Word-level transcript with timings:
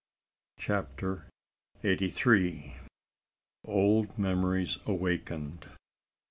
CHAPTER 0.57 1.29
EIGHTY 1.83 2.09
THREE. 2.09 2.73
OLD 3.65 4.17
MEMORIES 4.17 4.79
AWAKENED. 4.87 5.67